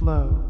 Flow. 0.00 0.49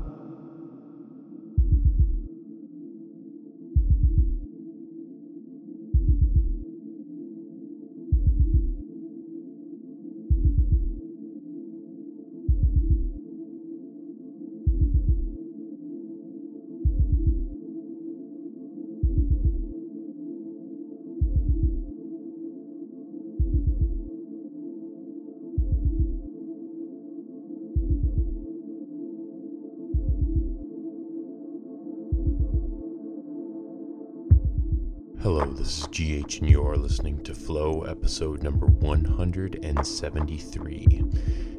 GH, 35.91 36.39
and 36.39 36.49
you 36.49 36.65
are 36.65 36.77
listening 36.77 37.21
to 37.25 37.35
Flow, 37.35 37.83
episode 37.83 38.45
number 38.45 38.67
173. 38.67 41.05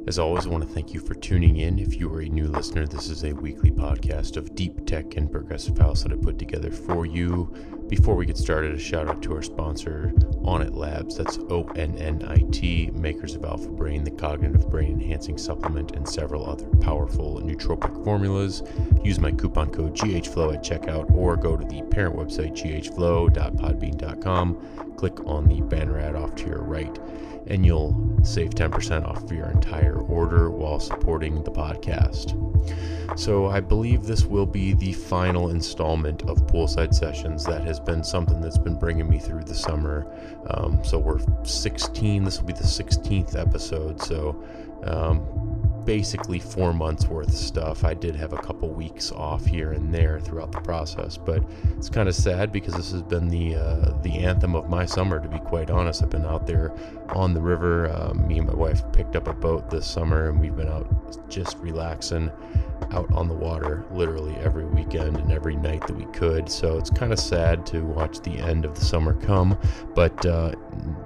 As 0.07 0.19
always, 0.19 0.45
I 0.45 0.49
want 0.49 0.65
to 0.65 0.73
thank 0.73 0.93
you 0.93 1.01
for 1.01 1.15
tuning 1.15 1.57
in. 1.57 1.77
If 1.77 1.99
you 1.99 2.09
are 2.13 2.21
a 2.21 2.29
new 2.29 2.47
listener, 2.47 2.87
this 2.87 3.09
is 3.09 3.25
a 3.25 3.33
weekly 3.33 3.71
podcast 3.71 4.37
of 4.37 4.55
deep 4.55 4.85
tech 4.85 5.17
and 5.17 5.29
progressive 5.29 5.77
house 5.77 6.03
that 6.03 6.13
I 6.13 6.15
put 6.15 6.39
together 6.39 6.71
for 6.71 7.05
you. 7.05 7.53
Before 7.91 8.15
we 8.15 8.25
get 8.25 8.37
started, 8.37 8.73
a 8.73 8.79
shout 8.79 9.09
out 9.09 9.21
to 9.23 9.35
our 9.35 9.41
sponsor, 9.41 10.13
Onnit 10.45 10.77
Labs. 10.77 11.17
That's 11.17 11.37
O 11.49 11.63
N 11.75 11.97
N 11.97 12.23
I 12.25 12.37
T, 12.49 12.89
makers 12.93 13.35
of 13.35 13.43
Alpha 13.43 13.67
Brain, 13.67 14.05
the 14.05 14.11
cognitive 14.11 14.69
brain 14.69 14.93
enhancing 14.93 15.37
supplement, 15.37 15.97
and 15.97 16.07
several 16.07 16.49
other 16.49 16.67
powerful 16.79 17.41
nootropic 17.41 18.01
formulas. 18.05 18.63
Use 19.03 19.19
my 19.19 19.29
coupon 19.29 19.71
code 19.71 19.93
GHFlow 19.93 20.53
at 20.53 20.63
checkout 20.63 21.11
or 21.11 21.35
go 21.35 21.57
to 21.57 21.65
the 21.65 21.81
parent 21.81 22.15
website, 22.15 22.53
ghflow.podbean.com. 22.53 24.95
Click 24.95 25.25
on 25.25 25.49
the 25.49 25.59
banner 25.59 25.99
ad 25.99 26.15
off 26.15 26.33
to 26.35 26.45
your 26.45 26.63
right 26.63 26.97
and 27.47 27.65
you'll 27.65 28.17
save 28.23 28.51
10% 28.51 29.05
off 29.05 29.23
of 29.23 29.31
your 29.33 29.49
entire 29.49 29.97
order 29.97 30.49
while 30.49 30.79
supporting 30.79 31.43
the 31.43 31.51
podcast. 31.51 32.37
So, 33.15 33.47
I 33.47 33.59
believe 33.59 34.03
this 34.03 34.25
will 34.25 34.45
be 34.45 34.73
the 34.73 34.93
final 34.93 35.49
installment 35.49 36.21
of 36.23 36.37
Poolside 36.47 36.93
Sessions. 36.93 37.43
That 37.45 37.63
has 37.63 37.79
been 37.79 38.03
something 38.03 38.39
that's 38.39 38.57
been 38.57 38.75
bringing 38.75 39.09
me 39.09 39.19
through 39.19 39.43
the 39.43 39.55
summer. 39.55 40.07
Um, 40.49 40.83
so, 40.83 40.97
we're 40.97 41.19
16, 41.43 42.23
this 42.23 42.39
will 42.39 42.47
be 42.47 42.53
the 42.53 42.63
16th 42.63 43.35
episode. 43.35 44.01
So, 44.01 44.41
um, 44.83 45.60
basically 45.85 46.39
four 46.39 46.73
months 46.73 47.07
worth 47.07 47.29
of 47.29 47.33
stuff. 47.33 47.83
I 47.83 47.93
did 47.93 48.15
have 48.15 48.33
a 48.33 48.37
couple 48.37 48.69
weeks 48.69 49.11
off 49.11 49.45
here 49.45 49.71
and 49.71 49.93
there 49.93 50.19
throughout 50.19 50.51
the 50.51 50.61
process, 50.61 51.17
but 51.17 51.43
it's 51.77 51.89
kind 51.89 52.07
of 52.07 52.15
sad 52.15 52.51
because 52.51 52.73
this 52.73 52.91
has 52.91 53.01
been 53.01 53.27
the 53.27 53.55
uh, 53.55 53.93
the 54.01 54.19
anthem 54.19 54.55
of 54.55 54.69
my 54.69 54.85
summer. 54.85 55.19
To 55.19 55.27
be 55.27 55.39
quite 55.39 55.69
honest, 55.69 56.03
I've 56.03 56.09
been 56.09 56.25
out 56.25 56.47
there 56.47 56.71
on 57.09 57.33
the 57.33 57.41
river. 57.41 57.89
Uh, 57.89 58.13
me 58.13 58.37
and 58.37 58.47
my 58.47 58.55
wife 58.55 58.83
picked 58.91 59.15
up 59.15 59.27
a 59.27 59.33
boat 59.33 59.69
this 59.69 59.87
summer, 59.87 60.29
and 60.29 60.39
we've 60.39 60.55
been 60.55 60.69
out 60.69 61.29
just 61.29 61.57
relaxing 61.57 62.31
out 62.91 63.11
on 63.13 63.27
the 63.27 63.33
water 63.33 63.85
literally 63.91 64.35
every 64.37 64.65
weekend 64.65 65.17
and 65.17 65.31
every 65.31 65.55
night 65.55 65.85
that 65.87 65.95
we 65.95 66.05
could. 66.05 66.49
So 66.49 66.77
it's 66.77 66.89
kind 66.89 67.13
of 67.13 67.19
sad 67.19 67.65
to 67.67 67.81
watch 67.81 68.19
the 68.21 68.37
end 68.39 68.65
of 68.65 68.75
the 68.75 68.83
summer 68.83 69.13
come, 69.13 69.57
but 69.95 70.25
uh, 70.25 70.53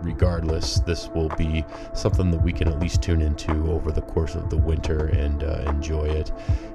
regardless, 0.02 0.80
this 0.82 1.10
will 1.10 1.30
be 1.30 1.66
something 1.94 2.32
that 2.32 2.42
we 2.42 2.54
can 2.54 2.68
at 2.68 2.80
least 2.80 3.02
tune 3.02 3.22
into 3.22 3.72
over 3.72 3.92
the 3.92 4.02
course 4.02 4.36
of 4.36 4.50
the 4.50 4.58
winter 4.58 5.08
and 5.08 5.44
uh, 5.44 5.64
enjoy 5.68 6.06
it 6.06 6.32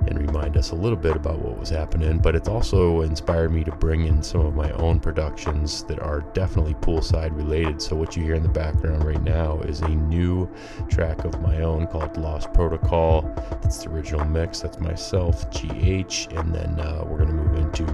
and 0.07 0.19
remind 0.19 0.57
us 0.57 0.71
a 0.71 0.75
little 0.75 0.97
bit 0.99 1.17
about 1.17 1.39
what 1.39 1.59
was 1.59 1.71
happening. 1.71 2.19
But 2.19 2.35
it's 2.35 2.49
also 2.49 3.03
inspired 3.03 3.53
me 3.53 3.65
to 3.65 3.73
bring 3.73 4.07
in 4.07 4.23
some 4.23 4.45
of 4.45 4.55
my 4.55 4.71
own 4.73 5.01
productions 5.01 5.85
that 5.85 6.01
are 6.01 6.21
definitely 6.33 6.75
poolside 6.75 7.37
related. 7.37 7.81
So 7.81 7.97
what 7.97 8.17
you 8.17 8.23
hear 8.23 8.35
in 8.35 8.43
the 8.43 8.49
background 8.49 9.05
right 9.05 9.23
now 9.23 9.61
is 9.61 9.81
a 9.81 9.89
new 9.89 10.49
track 10.89 11.25
of 11.25 11.41
my 11.41 11.63
own 11.63 11.87
called 11.87 12.17
Lost 12.17 12.53
Protocol. 12.53 13.23
That's 13.63 13.85
the 13.85 13.91
original 13.91 14.25
mix. 14.25 14.61
That's 14.61 14.79
myself, 14.91 15.49
GH, 15.53 16.27
and 16.33 16.53
then 16.53 16.81
uh, 16.81 17.05
we're 17.07 17.19
gonna 17.19 17.33
move 17.33 17.55
into 17.55 17.87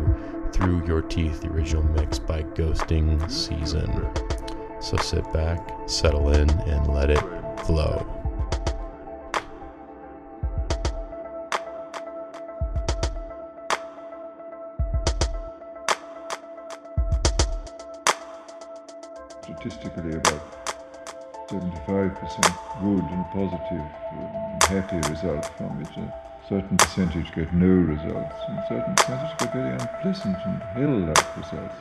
Through 0.51 0.87
Your 0.87 1.03
Teeth, 1.03 1.43
the 1.43 1.49
original 1.49 1.83
mix 1.83 2.19
by 2.19 2.43
Ghosting 2.43 3.31
Season. 3.31 4.09
So 4.81 4.97
sit 4.97 5.31
back, 5.31 5.61
settle 5.85 6.31
in, 6.31 6.49
and 6.49 6.87
let 6.89 7.11
it 7.11 7.21
flow. 7.67 8.13
statistically 19.43 20.17
about 20.17 21.49
75% 21.49 22.81
good 22.81 23.05
and 23.05 23.25
positive 23.33 23.87
and 24.13 24.63
happy 24.65 24.97
result 25.11 25.47
from 25.57 25.81
it. 25.83 26.26
Certain 26.49 26.77
percentage 26.77 27.35
get 27.35 27.53
no 27.53 27.67
results, 27.67 28.37
and 28.49 28.61
certain 28.69 28.95
percentage 28.95 29.37
get 29.39 29.53
very 29.53 29.73
unpleasant 29.73 30.37
and 30.45 30.63
hell-like 30.63 31.37
results. 31.37 31.75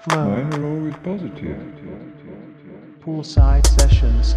Flow. 0.00 0.30
Mine 0.30 0.54
are 0.54 0.66
always 0.66 0.94
positive. 1.04 1.56
Poolside 3.00 3.64
Sessions. 3.78 4.34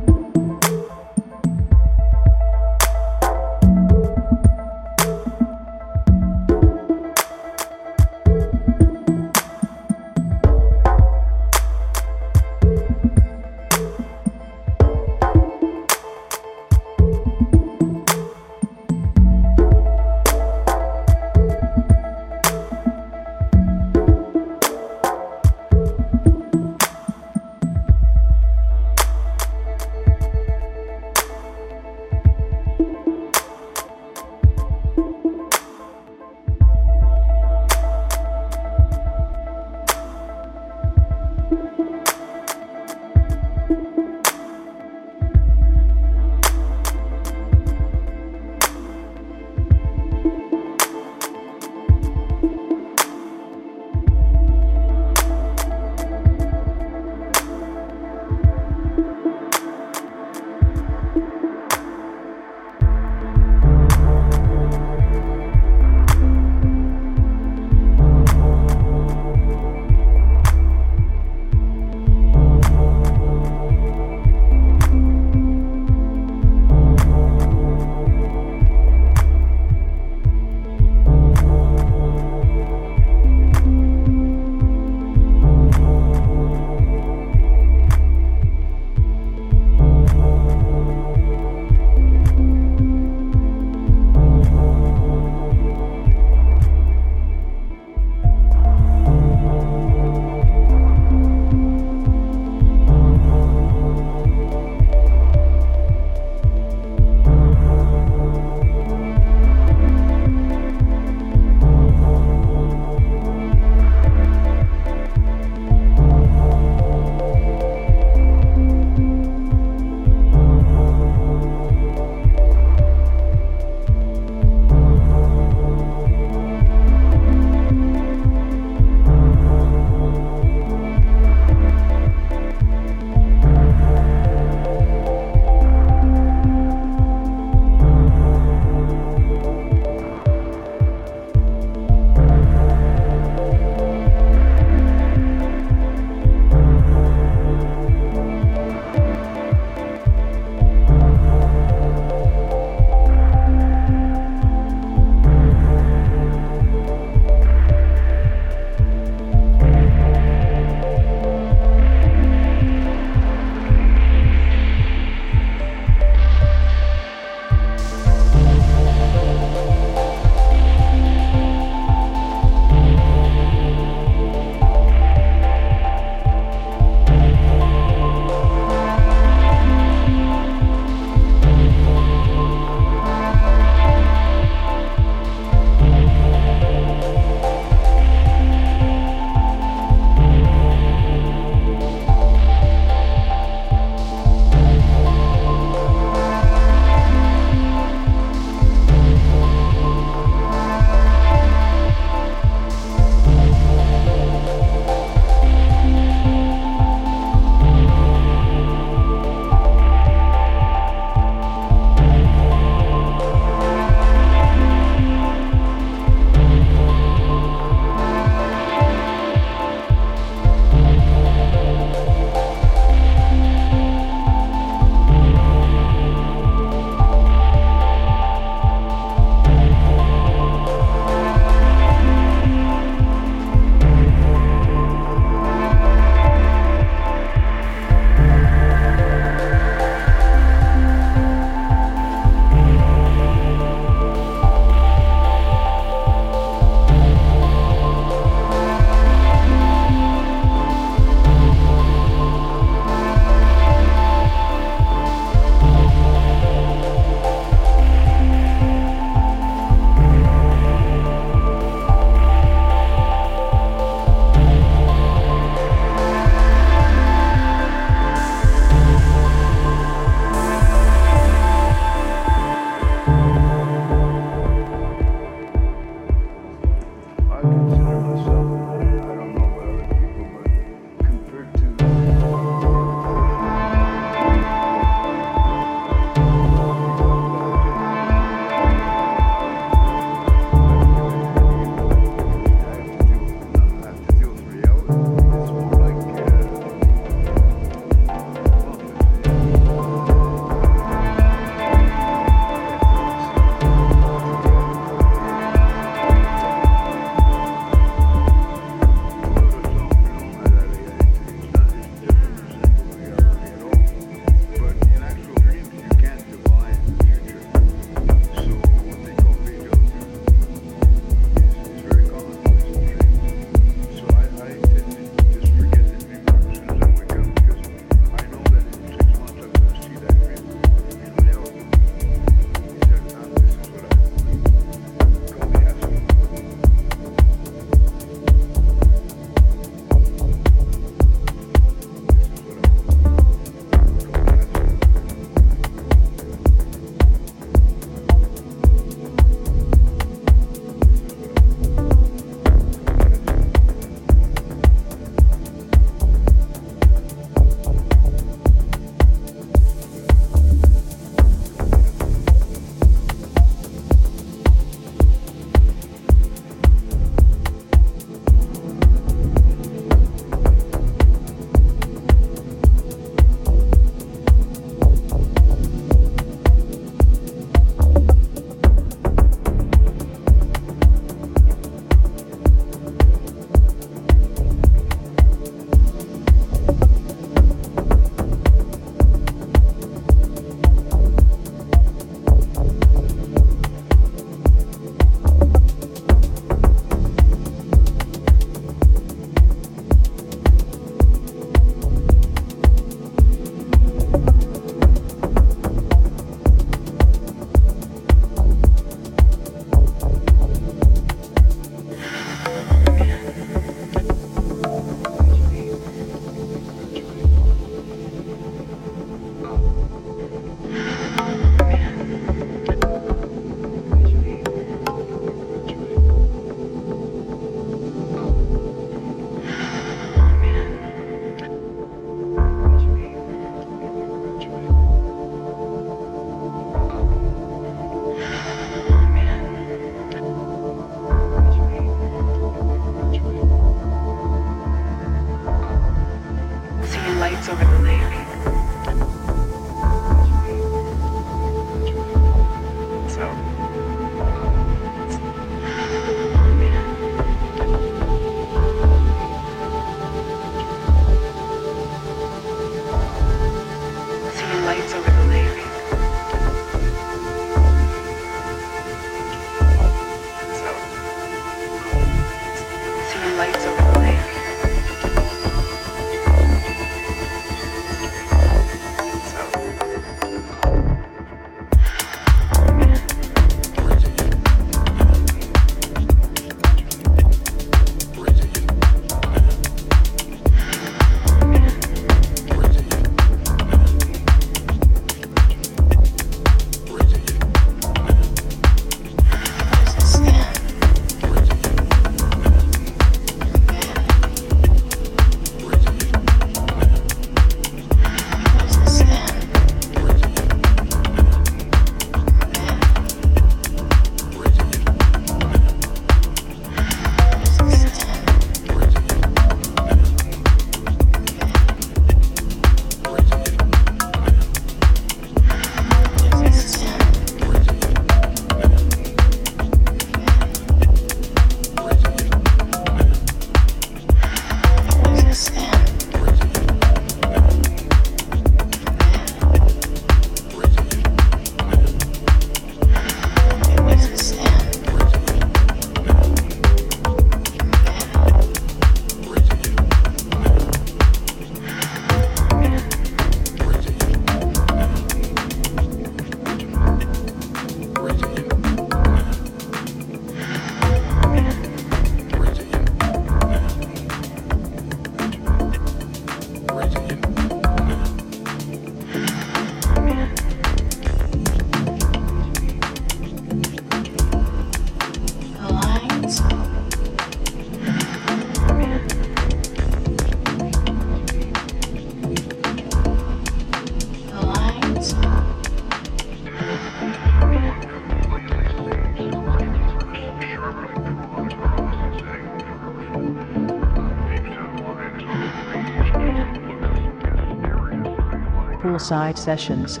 Poolside 599.08 599.38
Sessions 599.38 600.00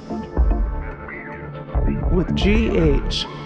with 2.12 2.28
GH. 2.36 3.37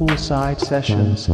Poolside 0.00 0.58
Sessions. 0.58 1.28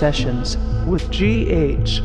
Sessions 0.00 0.56
with 0.86 1.10
GH. 1.10 1.99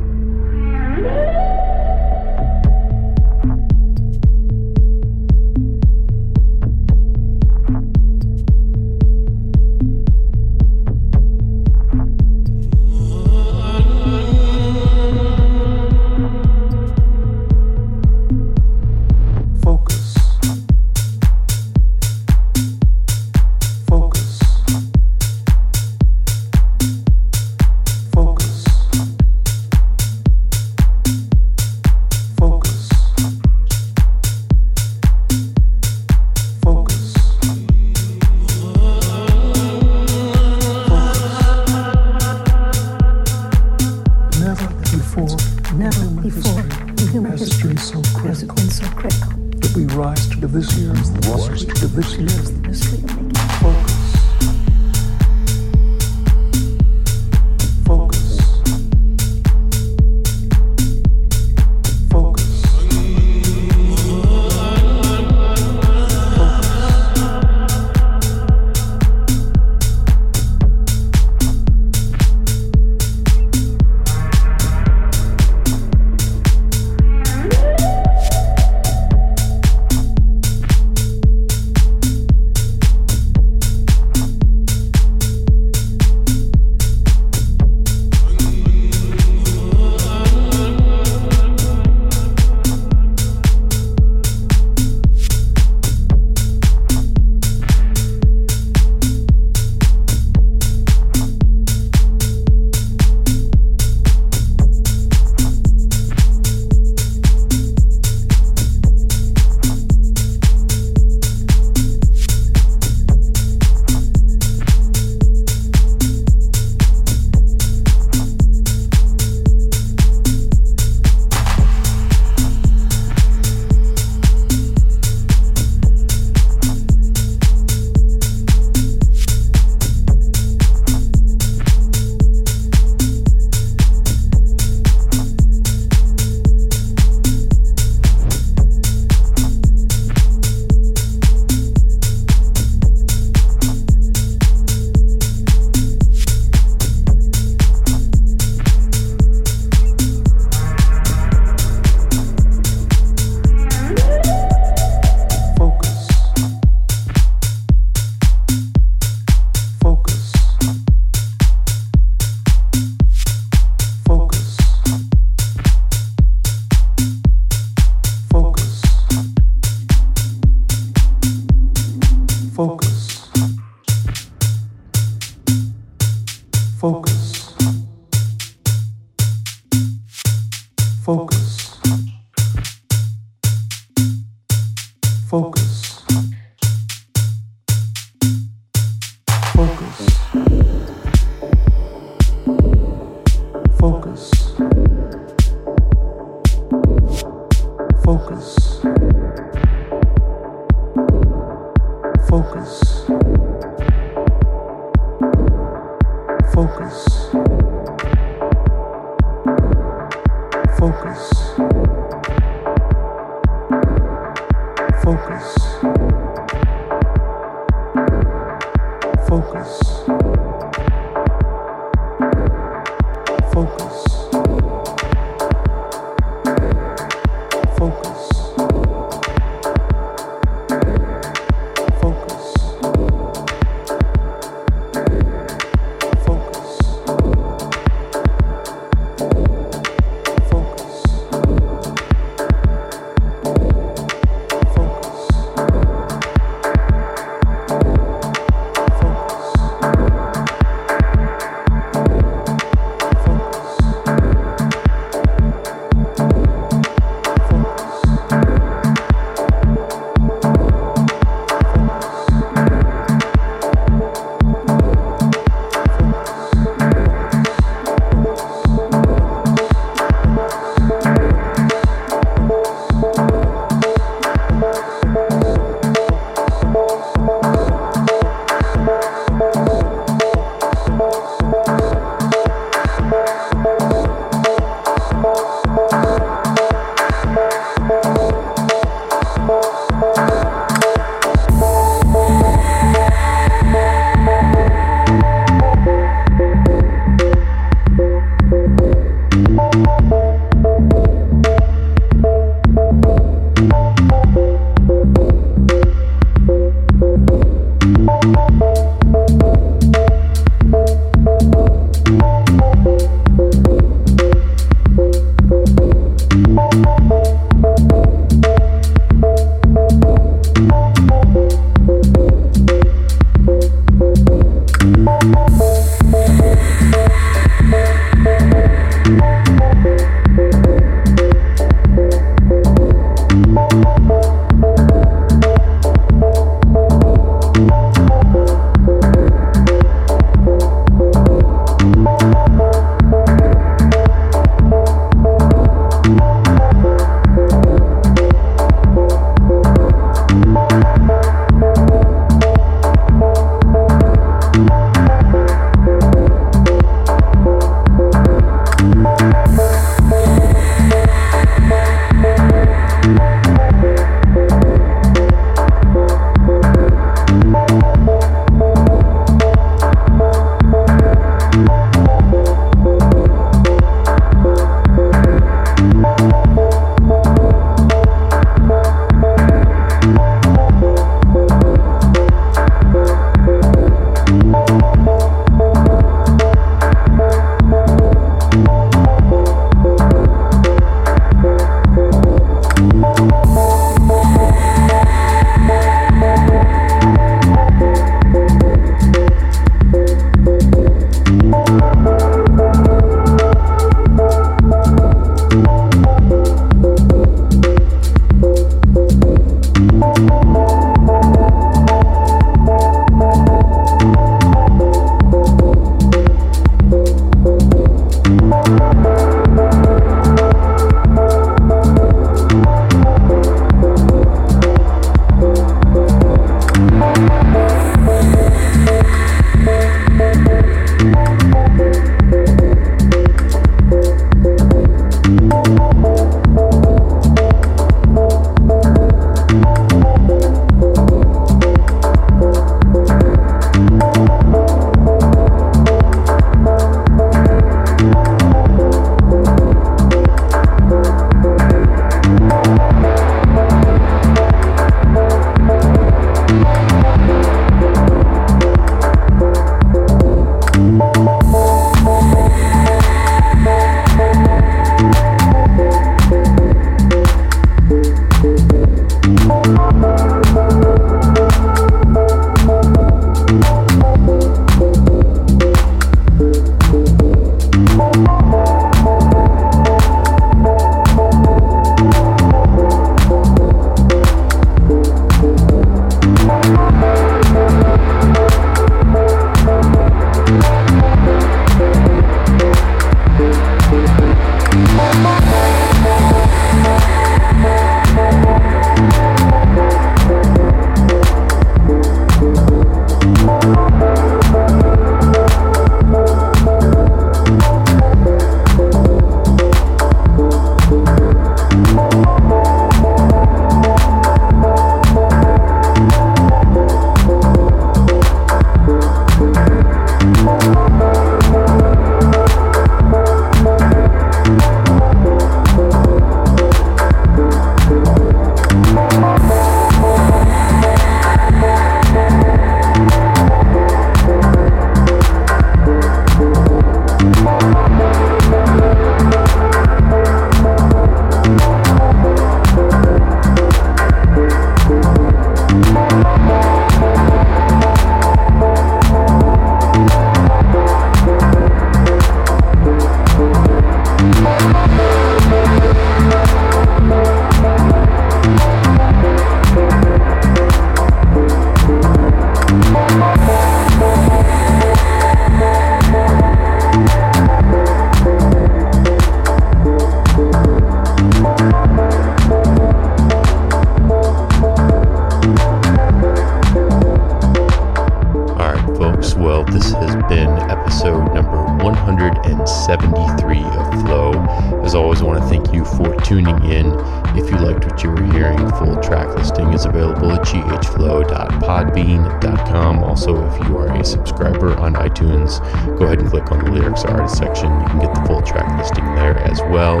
Ahead 596.10 596.20
and 596.20 596.30
click 596.30 596.50
on 596.50 596.64
the 596.64 596.70
lyrics 596.70 597.04
artist 597.04 597.38
section. 597.38 597.70
You 597.80 597.86
can 597.86 597.98
get 598.00 598.14
the 598.14 598.22
full 598.22 598.42
track 598.42 598.66
listing 598.78 599.04
there 599.14 599.38
as 599.38 599.60
well. 599.62 600.00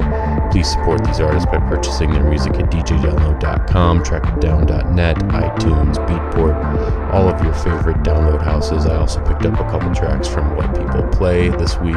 Please 0.50 0.70
support 0.70 1.04
these 1.04 1.20
artists 1.20 1.46
by 1.46 1.58
purchasing 1.58 2.10
their 2.10 2.24
music 2.24 2.54
at 2.54 2.70
djdownload.com, 2.70 4.02
trackdown.net, 4.02 5.16
iTunes, 5.16 5.96
Beatport, 6.08 7.12
all 7.12 7.28
of 7.28 7.42
your 7.44 7.54
favorite 7.54 7.98
download 7.98 8.42
houses. 8.42 8.86
I 8.86 8.96
also 8.96 9.24
picked 9.24 9.46
up 9.46 9.54
a 9.54 9.70
couple 9.70 9.94
tracks 9.94 10.26
from 10.26 10.56
What 10.56 10.76
People 10.76 11.06
Play 11.10 11.50
this 11.50 11.78
week, 11.78 11.94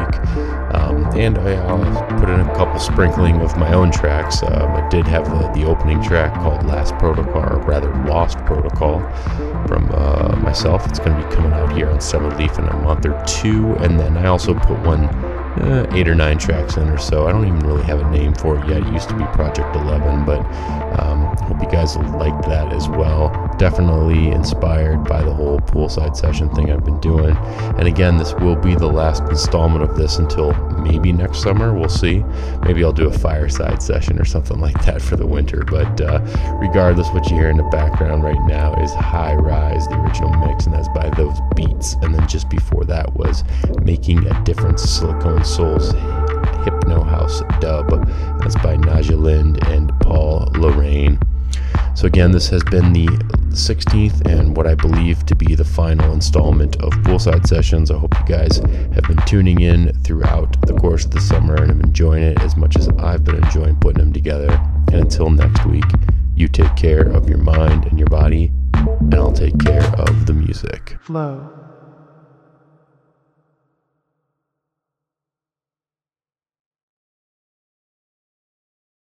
um, 0.74 1.06
and 1.16 1.36
I 1.38 1.56
uh, 1.56 2.20
put 2.20 2.28
in 2.30 2.40
a 2.40 2.54
couple 2.54 2.78
sprinkling 2.78 3.40
of 3.40 3.56
my 3.56 3.72
own 3.72 3.90
tracks. 3.90 4.42
Um, 4.42 4.73
did 4.94 5.06
have 5.08 5.24
the, 5.24 5.60
the 5.60 5.66
opening 5.66 6.00
track 6.00 6.32
called 6.34 6.64
Last 6.66 6.96
Protocol, 6.98 7.42
or 7.42 7.58
rather 7.62 7.92
Lost 8.04 8.38
Protocol, 8.46 9.00
from 9.66 9.90
uh, 9.92 10.36
myself. 10.36 10.86
It's 10.86 11.00
going 11.00 11.20
to 11.20 11.28
be 11.28 11.34
coming 11.34 11.52
out 11.52 11.76
here 11.76 11.90
on 11.90 12.00
Seven 12.00 12.36
Leaf 12.38 12.58
in 12.60 12.66
a 12.66 12.76
month 12.76 13.04
or 13.04 13.20
two, 13.26 13.74
and 13.80 13.98
then 13.98 14.16
I 14.16 14.26
also 14.26 14.54
put 14.54 14.78
one 14.80 15.06
uh, 15.56 15.88
eight 15.92 16.06
or 16.06 16.14
nine 16.14 16.38
tracks 16.38 16.76
in 16.76 16.88
or 16.88 16.98
so. 16.98 17.26
I 17.26 17.32
don't 17.32 17.46
even 17.46 17.60
really 17.60 17.82
have 17.84 18.00
a 18.00 18.10
name 18.10 18.34
for 18.34 18.56
it 18.56 18.68
yet. 18.68 18.86
It 18.86 18.92
used 18.92 19.08
to 19.08 19.16
be 19.16 19.24
Project 19.26 19.74
11, 19.74 20.24
but 20.24 20.40
um, 21.00 21.24
hope 21.38 21.60
you 21.60 21.68
guys 21.68 21.96
liked 21.96 22.44
that 22.46 22.72
as 22.72 22.88
well. 22.88 23.30
Definitely 23.58 24.28
inspired 24.28 25.04
by 25.04 25.22
the 25.22 25.32
whole 25.32 25.58
poolside 25.58 26.16
session 26.16 26.48
thing 26.54 26.70
I've 26.70 26.84
been 26.84 27.00
doing. 27.00 27.36
And 27.78 27.88
again, 27.88 28.16
this 28.16 28.32
will 28.34 28.56
be 28.56 28.74
the 28.74 28.86
last 28.86 29.22
installment 29.24 29.82
of 29.82 29.96
this 29.96 30.18
until 30.18 30.52
maybe 30.84 31.12
next 31.12 31.42
summer. 31.42 31.74
We'll 31.74 31.88
see. 31.88 32.22
Maybe 32.62 32.84
I'll 32.84 32.92
do 32.92 33.08
a 33.08 33.18
fireside 33.18 33.82
session 33.82 34.20
or 34.20 34.24
something 34.24 34.60
like 34.60 34.84
that 34.84 35.02
for 35.02 35.16
the 35.16 35.26
winter. 35.26 35.64
But 35.64 36.00
uh, 36.00 36.20
regardless, 36.60 37.08
what 37.08 37.28
you 37.30 37.36
hear 37.36 37.48
in 37.48 37.56
the 37.56 37.68
background 37.72 38.22
right 38.22 38.40
now 38.46 38.74
is 38.82 38.92
High 38.92 39.34
Rise, 39.34 39.88
the 39.88 39.98
original 40.00 40.32
mix, 40.46 40.66
and 40.66 40.74
that's 40.74 40.88
by 40.88 41.10
those 41.16 41.38
beats. 41.56 41.94
And 42.02 42.14
then 42.14 42.28
just 42.28 42.48
before 42.48 42.84
that 42.84 43.12
was 43.14 43.42
Making 43.82 44.26
a 44.26 44.44
Difference, 44.44 44.82
Silicone 44.82 45.44
Souls 45.44 45.92
Hypno 46.64 47.02
House 47.02 47.42
dub. 47.60 47.90
That's 48.40 48.56
by 48.56 48.76
Naja 48.76 49.18
Lind 49.18 49.66
and 49.68 49.90
Paul 50.00 50.50
Lorraine. 50.54 51.18
So, 51.94 52.06
again, 52.06 52.32
this 52.32 52.48
has 52.48 52.62
been 52.64 52.92
the 53.54 53.74
16th 53.74 54.26
and 54.26 54.56
what 54.56 54.66
I 54.66 54.74
believe 54.74 55.24
to 55.26 55.36
be 55.36 55.54
the 55.54 55.64
final 55.64 56.12
installment 56.12 56.74
of 56.82 56.90
Poolside 57.04 57.46
Sessions. 57.46 57.88
I 57.88 57.96
hope 57.96 58.12
you 58.18 58.26
guys 58.26 58.58
have 58.58 59.04
been 59.04 59.24
tuning 59.26 59.60
in 59.60 59.92
throughout 60.02 60.60
the 60.66 60.74
course 60.74 61.04
of 61.04 61.12
the 61.12 61.20
summer 61.20 61.54
and 61.54 61.70
have 61.70 61.80
enjoying 61.80 62.24
it 62.24 62.40
as 62.40 62.56
much 62.56 62.76
as 62.76 62.88
I've 62.98 63.22
been 63.22 63.36
enjoying 63.36 63.76
putting 63.76 64.02
them 64.02 64.12
together. 64.12 64.50
And 64.88 65.02
until 65.02 65.30
next 65.30 65.64
week, 65.66 65.84
you 66.34 66.48
take 66.48 66.74
care 66.74 67.02
of 67.02 67.28
your 67.28 67.38
mind 67.38 67.86
and 67.86 67.96
your 67.96 68.08
body, 68.08 68.50
and 68.74 69.14
I'll 69.14 69.32
take 69.32 69.56
care 69.60 69.86
of 70.00 70.26
the 70.26 70.32
music. 70.32 70.96
Flow. 71.00 71.63